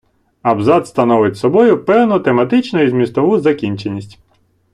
[0.41, 4.19] Абзац становить собою певну тематичну і змістову закінченість.